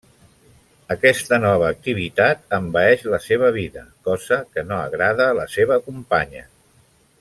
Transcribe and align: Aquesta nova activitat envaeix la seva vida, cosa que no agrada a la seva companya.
Aquesta 0.93 1.37
nova 1.43 1.67
activitat 1.75 2.57
envaeix 2.59 3.05
la 3.15 3.21
seva 3.27 3.53
vida, 3.61 3.87
cosa 4.09 4.43
que 4.55 4.67
no 4.71 4.83
agrada 4.89 5.29
a 5.31 5.41
la 5.45 5.51
seva 5.59 5.83
companya. 5.91 6.47